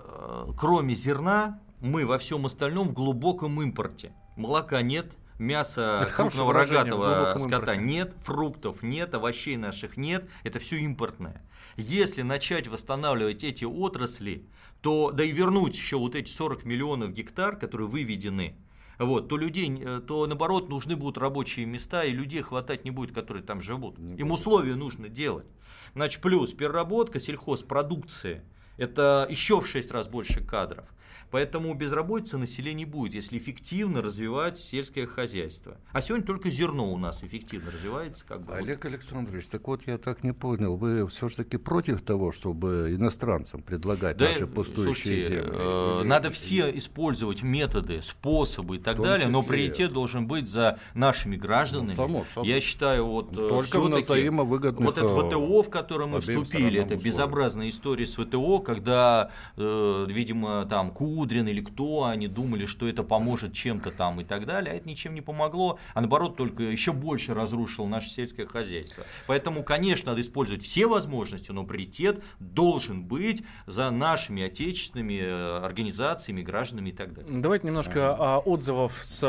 [0.58, 4.14] кроме зерна, мы во всем остальном в глубоком импорте.
[4.36, 7.82] Молока нет, мяса это крупного рогатого скота импорте.
[7.82, 11.42] нет, фруктов нет, овощей наших нет, это все импортное.
[11.78, 14.48] Если начать восстанавливать эти отрасли,
[14.82, 18.56] то, да и вернуть еще вот эти 40 миллионов гектар, которые выведены,
[18.98, 23.14] вот, то людей, э, то наоборот нужны будут рабочие места, и людей хватать не будет,
[23.14, 23.98] которые там живут.
[23.98, 25.48] Не Им условия нужно делать.
[25.96, 28.42] Значит, плюс переработка сельхозпродукции–
[28.78, 30.86] это еще в 6 раз больше кадров.
[31.32, 35.78] Поэтому безработицы населения будет, если эффективно развивать сельское хозяйство.
[35.92, 38.24] А сегодня только зерно у нас эффективно развивается.
[38.26, 38.54] Как бы.
[38.56, 44.18] Олег Александрович, так вот я так не понял, вы все-таки против того, чтобы иностранцам предлагать
[44.18, 45.52] да, наши пустующие слушайте, земли?
[45.52, 51.36] Э, надо все использовать методы, способы и так далее, но приоритет должен быть за нашими
[51.36, 51.90] гражданами.
[51.90, 52.50] Ну, само собой.
[52.50, 56.82] Я считаю, вот э, Только на взаимовыгодных Вот это э, ВТО, в котором мы вступили,
[56.82, 62.90] это безобразная история с ВТО, когда, э, видимо, там Кудрин или кто, они думали, что
[62.90, 66.64] это поможет чем-то там и так далее, а это ничем не помогло, а наоборот только
[66.64, 69.04] еще больше разрушило наше сельское хозяйство.
[69.28, 76.42] Поэтому, конечно, надо использовать все возможности, но приоритет должен быть за нашими отечественными э, организациями,
[76.42, 77.32] гражданами и так далее.
[77.38, 79.20] Давайте немножко а, отзывов с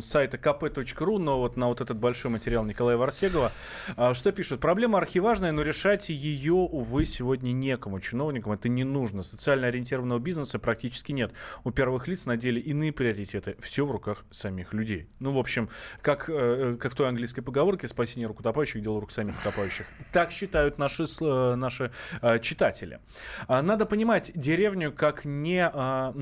[0.00, 3.50] сайта kp.ru, но вот на вот этот большой материал Николая Варсегова.
[3.96, 4.60] А, что пишут?
[4.60, 7.98] Проблема архиважная, но решать ее, увы, сегодня некому.
[7.98, 9.22] Чиновникам это не нужно.
[9.22, 11.32] Социально ориентированного бизнеса практически нет.
[11.64, 13.56] У первых лиц на деле иные приоритеты.
[13.60, 15.08] Все в руках самих людей.
[15.18, 15.68] Ну, в общем,
[16.02, 19.86] как, э, как в той английской поговорке «спасение рук утопающих, дело рук самих утопающих».
[20.12, 23.00] Так считают наши, э, наши э, читатели.
[23.46, 25.64] А, надо понимать деревню как не...
[25.66, 26.12] А,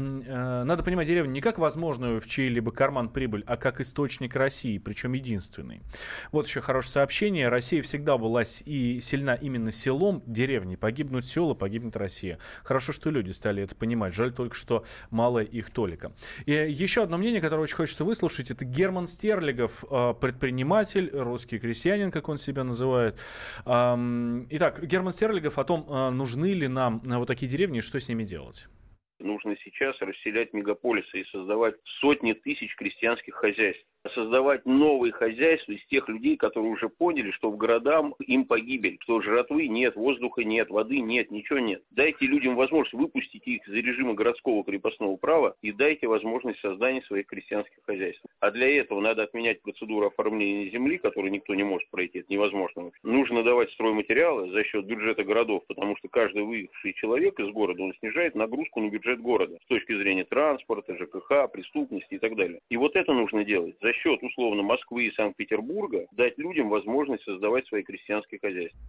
[0.65, 5.13] надо понимать деревню не как возможную в чей-либо карман прибыль, а как источник России, причем
[5.13, 5.83] единственный.
[6.33, 7.49] Вот еще хорошее сообщение.
[7.49, 10.77] Россия всегда была и сильна именно селом, деревней.
[10.77, 12.39] Погибнут села, погибнет Россия.
[12.65, 14.15] Хорошо, что люди стали это понимать.
[14.15, 16.13] Жаль только, что мало их толика.
[16.47, 22.11] И еще одно мнение, которое очень хочется выслушать, это Герман Стерлигов, а, предприниматель, русский крестьянин,
[22.11, 23.19] как он себя называет.
[23.65, 28.09] Итак, Герман Стерлигов о том, а, нужны ли нам вот такие деревни и что с
[28.09, 28.69] ними делать.
[29.39, 36.09] Нужно сейчас расселять мегаполисы и создавать сотни тысяч крестьянских хозяйств создавать новые хозяйства из тех
[36.09, 41.01] людей, которые уже поняли, что в городам им погибель, что жратвы нет, воздуха нет, воды
[41.01, 41.83] нет, ничего нет.
[41.91, 47.27] Дайте людям возможность выпустить их из режима городского крепостного права и дайте возможность создания своих
[47.27, 48.23] крестьянских хозяйств.
[48.41, 52.91] А для этого надо отменять процедуру оформления земли, которую никто не может пройти, это невозможно.
[53.03, 57.95] Нужно давать стройматериалы за счет бюджета городов, потому что каждый выехавший человек из города, он
[57.99, 62.61] снижает нагрузку на бюджет города с точки зрения транспорта, ЖКХ, преступности и так далее.
[62.71, 67.67] И вот это нужно делать за счет, условно, Москвы и Санкт-Петербурга дать людям возможность создавать
[67.67, 68.81] свои крестьянские хозяйства.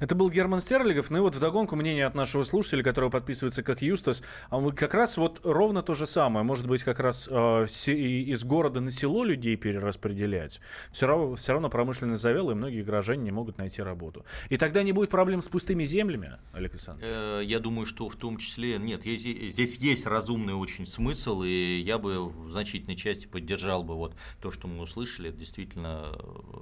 [0.00, 1.10] Это был Герман Стерлигов.
[1.10, 4.22] Ну и вот вдогонку мнение от нашего слушателя, который подписывается как Юстас.
[4.50, 6.44] А мы как раз вот ровно то же самое.
[6.44, 10.60] Может быть, как раз э, из города на село людей перераспределять.
[10.90, 14.24] Все равно, все равно промышленность завела, и многие горожане не могут найти работу.
[14.48, 17.08] И тогда не будет проблем с пустыми землями, Олег Александрович?
[17.10, 18.78] Э, я думаю, что в том числе...
[18.78, 24.14] Нет, здесь есть разумный очень смысл, и я бы в значительной части поддержал бы вот
[24.40, 26.12] то, что мы услышали, это действительно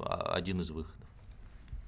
[0.00, 1.09] а, один из выходов.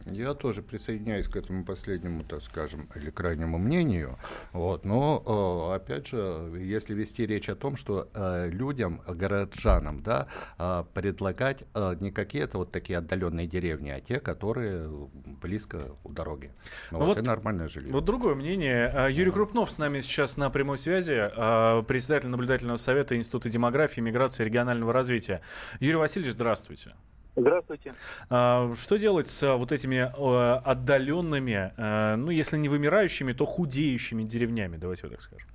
[0.07, 4.19] Я тоже присоединяюсь к этому последнему, так скажем, или крайнему мнению.
[4.53, 4.85] Вот.
[4.85, 10.27] Но, э, опять же, если вести речь о том, что э, людям, горожанам, да,
[10.59, 11.65] э, предлагать
[12.01, 14.88] не какие-то вот такие отдаленные деревни, а те, которые
[15.43, 16.53] близко у дороги.
[16.91, 17.93] Ну, вот, вот это нормальное жилье.
[17.93, 19.09] Вот другое мнение.
[19.11, 21.31] Юрий Крупнов с нами сейчас на прямой связи,
[21.87, 25.43] председатель наблюдательного совета Института демографии, миграции и регионального развития.
[25.81, 26.95] Юрий Васильевич, здравствуйте.
[27.35, 27.92] Здравствуйте.
[28.29, 33.47] А, что делать с а, вот этими э, отдаленными, э, ну, если не вымирающими, то
[33.47, 35.49] худеющими деревнями, давайте вот так скажем?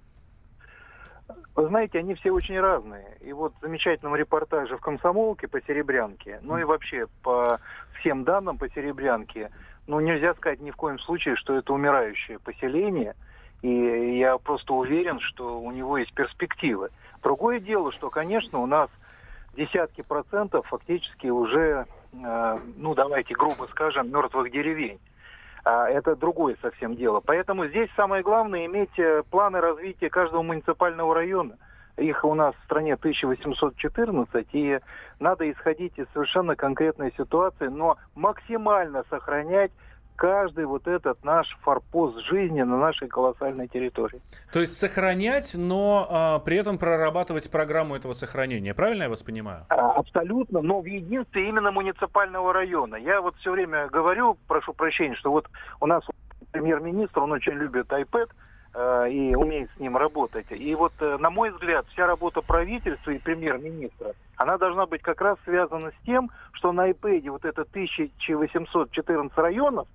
[1.55, 3.17] Вы знаете, они все очень разные.
[3.21, 7.59] И вот в замечательном репортаже в «Комсомолке» по Серебрянке, ну и вообще по
[7.99, 9.51] всем данным по Серебрянке,
[9.85, 13.15] ну нельзя сказать ни в коем случае, что это умирающее поселение.
[13.61, 16.89] И я просто уверен, что у него есть перспективы.
[17.23, 18.89] Другое дело, что, конечно, у нас–
[19.57, 24.99] десятки процентов фактически уже, э, ну давайте грубо скажем, мертвых деревень.
[25.65, 27.19] А это другое совсем дело.
[27.19, 31.57] Поэтому здесь самое главное иметь э, планы развития каждого муниципального района.
[31.97, 34.79] Их у нас в стране 1814, и
[35.19, 39.71] надо исходить из совершенно конкретной ситуации, но максимально сохранять
[40.17, 44.19] каждый вот этот наш форпост жизни на нашей колоссальной территории.
[44.51, 48.73] То есть сохранять, но а, при этом прорабатывать программу этого сохранения.
[48.73, 49.65] Правильно я вас понимаю?
[49.69, 52.95] А, абсолютно, но в единстве именно муниципального района.
[52.95, 55.47] Я вот все время говорю, прошу прощения, что вот
[55.79, 56.03] у нас
[56.51, 58.29] премьер-министр, он очень любит iPad,
[58.73, 60.47] э, и умеет с ним работать.
[60.49, 65.21] И вот, э, на мой взгляд, вся работа правительства и премьер-министра, она должна быть как
[65.21, 69.87] раз связана с тем, что на iPad вот это 1814 районов,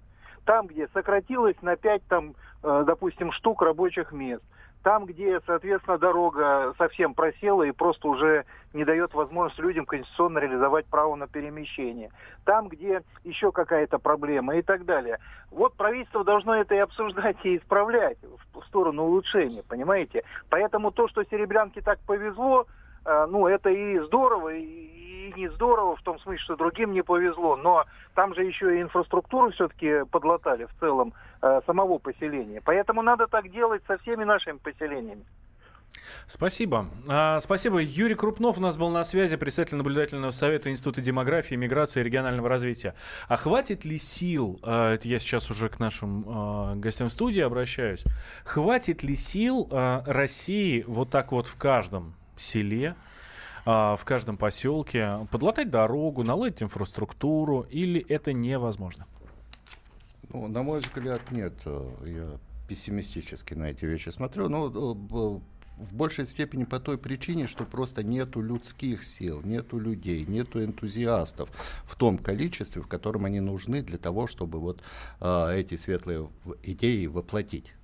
[0.44, 4.42] там, где сократилось на 5, там, э, допустим, штук рабочих мест,
[4.82, 10.86] Там, где, соответственно, дорога совсем просела и просто уже не дает возможность людям конституционно реализовать
[10.86, 12.10] право на перемещение.
[12.44, 15.18] Там, где еще какая-то проблема и так далее.
[15.52, 18.18] Вот правительство должно это и обсуждать, и исправлять
[18.52, 20.24] в сторону улучшения, понимаете?
[20.50, 22.66] Поэтому то, что Серебрянке так повезло,
[23.04, 27.56] э, ну, это и здорово, и не здорово в том смысле, что другим не повезло,
[27.56, 32.60] но там же еще и инфраструктуру все-таки подлатали в целом э, самого поселения.
[32.64, 35.24] Поэтому надо так делать со всеми нашими поселениями.
[36.26, 36.88] Спасибо.
[37.08, 37.80] А, спасибо.
[37.80, 42.48] Юрий Крупнов у нас был на связи, председатель наблюдательного совета Института демографии, миграции и регионального
[42.48, 42.94] развития.
[43.28, 47.40] А хватит ли сил, а, это я сейчас уже к нашим а, гостям в студии
[47.40, 48.04] обращаюсь,
[48.44, 52.96] хватит ли сил а, России вот так вот в каждом селе,
[53.64, 59.06] а, в каждом поселке подлатать дорогу, наладить инфраструктуру, или это невозможно?
[60.32, 61.54] Ну, на мой взгляд, нет.
[62.04, 64.48] Я пессимистически на эти вещи смотрю.
[64.48, 64.68] Но
[65.82, 71.50] в большей степени по той причине, что просто нету людских сил, нету людей, нету энтузиастов
[71.84, 74.82] в том количестве, в котором они нужны для того, чтобы вот
[75.20, 76.28] э, эти светлые
[76.62, 77.74] идеи воплотить.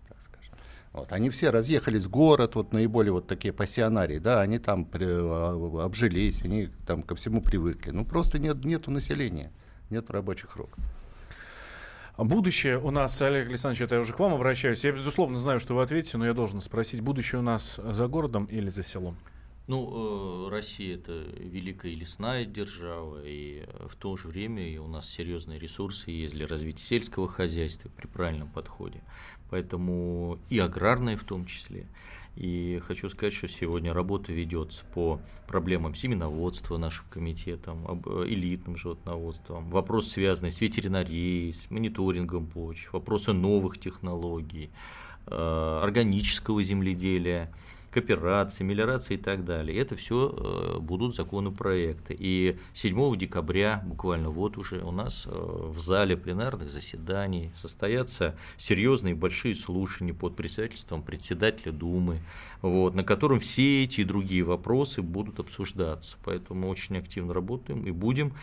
[0.98, 1.12] Вот.
[1.12, 5.84] Они все разъехались в город, вот наиболее вот такие пассионарии, да, они там при, а,
[5.84, 7.90] обжились, они там ко всему привыкли.
[7.90, 9.52] Ну просто нет, нету населения,
[9.90, 10.70] нет рабочих рук.
[12.16, 14.84] Будущее у нас, Олег Александрович, это я уже к вам обращаюсь.
[14.84, 18.46] Я, безусловно, знаю, что вы ответите, но я должен спросить, будущее у нас за городом
[18.46, 19.16] или за селом?
[19.68, 25.08] Ну, э, Россия это великая лесная держава, и в то же время и у нас
[25.08, 29.02] серьезные ресурсы есть для развития сельского хозяйства при правильном подходе.
[29.50, 31.86] Поэтому и аграрное в том числе.
[32.36, 39.70] И хочу сказать, что сегодня работа ведется по проблемам семеноводства нашим комитетом, э, элитным животноводством,
[39.70, 44.70] вопрос, связанный с ветеринарией, с мониторингом почв, вопросы новых технологий,
[45.26, 47.52] э, органического земледелия–
[47.90, 49.78] кооперации, мелиорации и так далее.
[49.78, 52.14] Это все э, будут законопроекты.
[52.18, 59.14] И 7 декабря, буквально вот уже, у нас э, в зале пленарных заседаний состоятся серьезные
[59.14, 62.20] большие слушания под председательством председателя Думы,
[62.62, 66.16] вот, на котором все эти и другие вопросы будут обсуждаться.
[66.24, 68.34] Поэтому очень активно работаем и будем.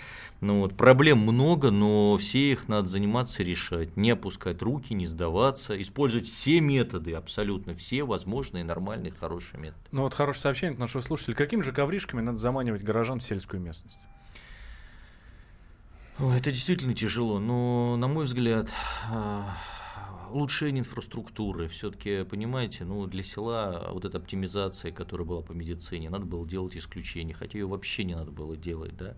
[0.41, 3.95] Ну, вот, проблем много, но все их надо заниматься решать.
[3.97, 9.84] Не опускать руки, не сдаваться, использовать все методы, абсолютно все возможные, нормальные, хорошие методы.
[9.91, 11.36] Ну вот хорошее сообщение от нашего слушателя.
[11.36, 13.99] Какими же ковришками надо заманивать горожан в сельскую местность?
[16.17, 18.69] Это действительно тяжело, но, на мой взгляд,
[19.12, 19.58] а,
[20.31, 21.67] улучшение инфраструктуры.
[21.67, 26.75] Все-таки, понимаете, ну, для села вот эта оптимизация, которая была по медицине, надо было делать
[26.75, 29.17] исключение, хотя ее вообще не надо было делать, да.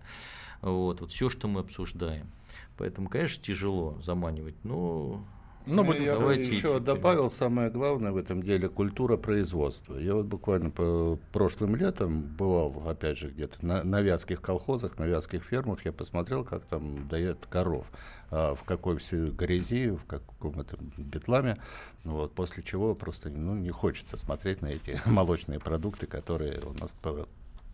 [0.60, 2.30] Вот, вот все, что мы обсуждаем.
[2.76, 5.24] Поэтому, конечно, тяжело заманивать, но
[5.68, 9.96] ну, ну я бы еще добавил самое главное в этом деле культура производства.
[9.96, 15.04] Я вот буквально по прошлым летом бывал, опять же, где-то на, на вятских колхозах, на
[15.04, 15.84] вятских фермах.
[15.84, 17.86] Я посмотрел, как там дает коров,
[18.30, 21.58] а, в какой все грязи, в каком этом бетламе.
[22.04, 26.92] Вот, после чего просто ну, не хочется смотреть на эти молочные продукты, которые у нас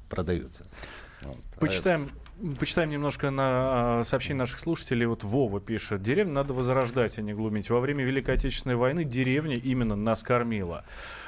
[0.08, 0.66] продаются.
[1.22, 1.38] Вот.
[1.60, 2.10] Почитаем,
[2.58, 5.06] почитаем немножко на а, сообщение наших слушателей.
[5.06, 6.02] Вот Вова пишет.
[6.02, 7.70] Деревню надо возрождать, а не глумить.
[7.70, 10.84] Во время Великой Отечественной войны деревня именно нас кормила.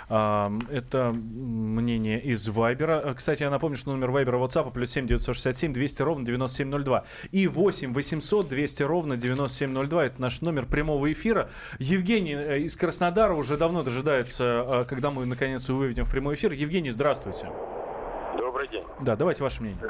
[0.08, 3.12] Это мнение из Вайбера.
[3.14, 7.92] Кстати, я напомню, что номер Вайбера WhatsApp плюс 7 967 200 ровно 9702 и 8
[7.92, 10.04] 800 200 ровно 9702.
[10.04, 11.50] Это наш номер прямого эфира.
[11.80, 16.52] Евгений э, из Краснодара уже давно дожидается, а, когда мы наконец выведем в прямой эфир.
[16.52, 17.50] Евгений, здравствуйте.
[18.36, 18.84] Добрый день.
[19.02, 19.80] Да, давайте ваше мнение.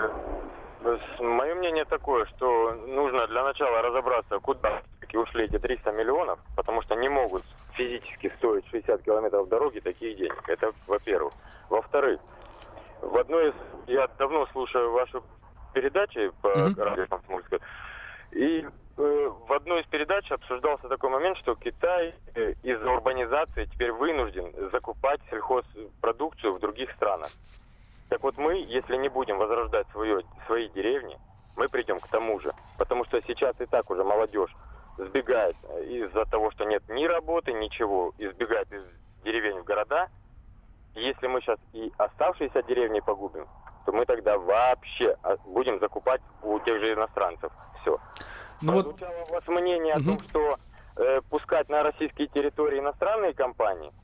[1.19, 4.83] Мое мнение такое, что нужно для начала разобраться, куда
[5.17, 7.43] ушли эти 300 миллионов, потому что не могут
[7.75, 10.43] физически стоить 60 километров дороги таких денег.
[10.49, 11.33] Это во-первых.
[11.69, 12.21] Во-вторых,
[13.03, 13.55] в одной из...
[13.87, 15.23] Я давно слушаю вашу
[15.75, 16.83] передачи по mm-hmm.
[16.83, 17.61] радио Комсомольской,
[18.33, 23.93] и э, в одной из передач обсуждался такой момент, что Китай э, из-за урбанизации теперь
[23.93, 27.31] вынужден закупать сельхозпродукцию в других странах.
[28.09, 31.19] Так вот мы, если не будем возрождать свое, свои деревни,
[31.57, 32.53] мы придем к тому же.
[32.79, 34.55] Потому что сейчас и так уже молодежь
[34.99, 35.57] сбегает
[35.89, 38.83] из-за того, что нет ни работы, ничего, избегает из
[39.25, 40.09] деревень в города.
[40.95, 43.47] Если мы сейчас и оставшиеся деревни погубим,
[43.85, 47.53] то мы тогда вообще а, будем закупать у тех же иностранцев.
[47.81, 47.99] Все.
[48.63, 49.31] Ну Прозвучало вот...
[49.31, 50.01] у вас мнение угу.
[50.01, 50.59] о том, что
[50.97, 53.93] э, пускать на российские территории иностранные компании–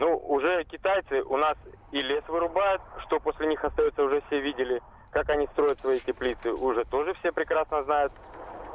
[0.00, 1.58] ну, уже китайцы у нас
[1.92, 4.80] и лес вырубают, что после них остается, уже все видели.
[5.10, 8.12] Как они строят свои теплицы, уже тоже все прекрасно знают.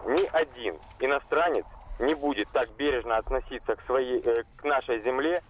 [0.06, 1.66] Ни один иностранец
[2.00, 5.42] не будет так бережно относиться к, своей, э, к нашей земле,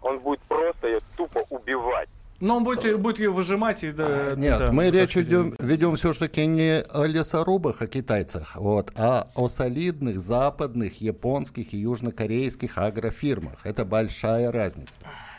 [0.00, 2.08] он будет просто ее тупо убивать.
[2.40, 6.46] Но он будет, будет ее выжимать и да, Нет, да, мы речь сказать, ведем, все-таки
[6.46, 13.58] не о лесорубах, о китайцах, вот, а о солидных западных, японских и южнокорейских агрофирмах.
[13.64, 14.94] Это большая разница.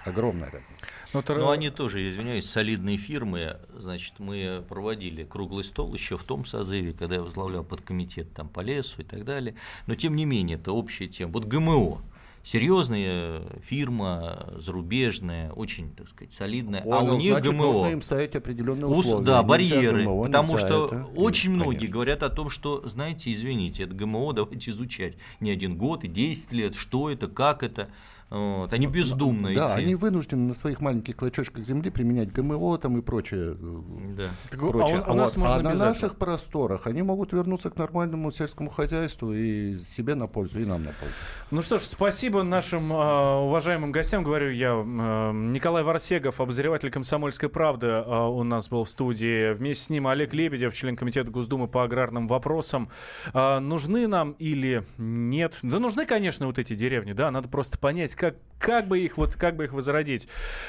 [0.05, 0.71] Огромная разница.
[1.13, 3.57] Ну, Но они тоже, извиняюсь, солидные фирмы.
[3.77, 8.61] Значит, мы проводили круглый стол еще в том созыве, когда я возглавлял подкомитет там, по
[8.61, 9.55] лесу и так далее.
[9.85, 11.33] Но тем не менее, это общая тема.
[11.33, 12.01] Вот ГМО
[12.43, 16.81] серьезная фирма, зарубежная, очень, так сказать, солидная.
[16.81, 17.65] Понял, а у них значит, ГМО.
[17.65, 19.25] Нужно им ставить определенные условия.
[19.25, 20.03] Да, барьеры.
[20.03, 21.05] ГМО, потому что это.
[21.15, 21.93] очень И, многие конечно.
[21.93, 26.51] говорят о том, что, знаете, извините, это ГМО давайте изучать не один год и 10
[26.51, 27.89] лет, что это, как это.
[28.31, 28.71] Вот.
[28.71, 33.01] Они бездумно Да, эти- они вынуждены на своих маленьких клочочках земли применять ГМО там и
[33.01, 33.57] прочее.
[33.59, 34.29] Да.
[34.49, 35.03] Так, а прочее.
[35.05, 35.41] у- у нас Вот.
[35.43, 36.19] можно а на наших этого.
[36.19, 40.91] просторах они могут вернуться к нормальному сельскому хозяйству и себе на пользу, и нам на
[40.91, 41.13] пользу.
[41.51, 42.95] Ну что ж, спасибо нашим э,
[43.41, 44.23] уважаемым гостям.
[44.23, 49.51] Говорю я, э, Николай Варсегов, обозреватель «Комсомольской правды» э, у нас был в студии.
[49.53, 52.89] Вместе с ним Олег Лебедев, член комитета Госдумы по аграрным вопросам.
[53.33, 55.59] Э, нужны нам или нет?
[55.63, 59.35] Да нужны, конечно, вот эти деревни, да, надо просто понять, как, как, бы, их, вот,
[59.35, 60.27] как бы их возродить.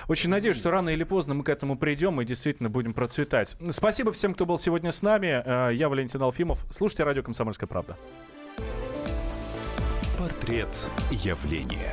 [0.09, 3.59] Очень надеюсь, что рано или поздно мы к этому придем и действительно будем процветать.
[3.68, 5.42] Спасибо всем, кто был сегодня с нами.
[5.44, 6.64] Э, я Валентин Алфимов.
[6.70, 7.98] Слушайте радио «Комсомольская правда».
[10.18, 10.70] Портрет
[11.11, 11.92] явления.